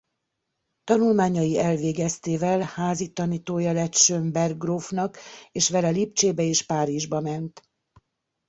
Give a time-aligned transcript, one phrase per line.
[0.83, 5.17] Tanulmányai elvégeztével házi tanítója lett Schönberg grófnak
[5.51, 7.61] és vele Lipcsébe és Párizsba ment.